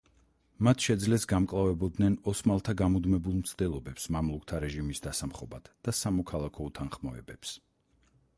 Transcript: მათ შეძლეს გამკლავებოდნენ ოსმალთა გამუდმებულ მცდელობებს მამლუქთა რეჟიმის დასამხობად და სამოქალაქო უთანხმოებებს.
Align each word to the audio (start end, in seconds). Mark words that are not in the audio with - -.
მათ 0.67 0.85
შეძლეს 0.85 1.25
გამკლავებოდნენ 1.33 2.15
ოსმალთა 2.33 2.75
გამუდმებულ 2.79 3.37
მცდელობებს 3.43 4.09
მამლუქთა 4.17 4.63
რეჟიმის 4.65 5.05
დასამხობად 5.09 5.71
და 5.89 5.97
სამოქალაქო 6.01 6.69
უთანხმოებებს. 6.73 7.55